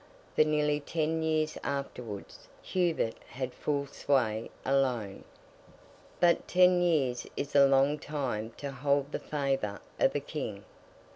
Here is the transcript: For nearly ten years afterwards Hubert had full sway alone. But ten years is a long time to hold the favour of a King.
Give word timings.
For 0.35 0.43
nearly 0.43 0.79
ten 0.79 1.21
years 1.21 1.59
afterwards 1.63 2.47
Hubert 2.63 3.17
had 3.27 3.53
full 3.53 3.85
sway 3.85 4.49
alone. 4.65 5.25
But 6.19 6.47
ten 6.47 6.81
years 6.81 7.27
is 7.37 7.55
a 7.55 7.67
long 7.67 7.99
time 7.99 8.49
to 8.57 8.71
hold 8.71 9.11
the 9.11 9.19
favour 9.19 9.79
of 9.99 10.15
a 10.15 10.19
King. 10.19 10.65